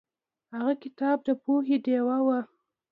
[0.53, 2.39] هغه کتاب د پوهې ډیوه وه.